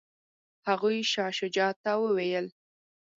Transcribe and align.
هغوی 0.67 0.97
شاه 1.11 1.31
شجاع 1.39 1.71
ته 1.83 1.91
وویل. 2.03 2.47